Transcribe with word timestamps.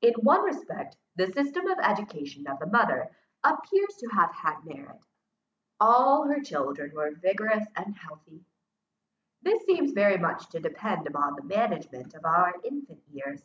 In 0.00 0.14
one 0.22 0.42
respect, 0.42 0.96
the 1.14 1.28
system 1.30 1.68
of 1.68 1.78
education 1.78 2.48
of 2.48 2.58
the 2.58 2.66
mother 2.66 3.14
appears 3.44 3.94
to 4.00 4.08
have 4.08 4.32
had 4.32 4.64
merit. 4.64 5.02
All 5.78 6.24
her 6.26 6.40
children 6.42 6.92
were 6.96 7.12
vigorous 7.14 7.68
and 7.76 7.94
healthy. 7.96 8.44
This 9.40 9.64
seems 9.66 9.92
very 9.92 10.18
much 10.18 10.48
to 10.48 10.58
depend 10.58 11.06
upon 11.06 11.36
the 11.36 11.44
management 11.44 12.12
of 12.14 12.24
our 12.24 12.56
infant 12.64 13.04
years. 13.06 13.40